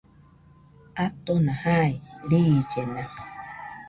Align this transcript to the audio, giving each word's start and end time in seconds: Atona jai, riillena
Atona 1.05 1.53
jai, 1.63 1.93
riillena 2.29 3.03